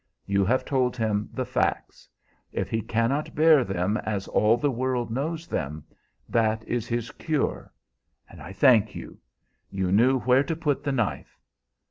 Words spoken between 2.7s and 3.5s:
he cannot